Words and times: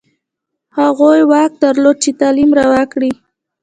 هغوی 0.79 1.21
واک 1.31 1.51
درلود 1.63 1.97
چې 2.03 2.11
تعلیم 2.19 2.49
روا 2.59 2.81
کړي. 2.93 3.11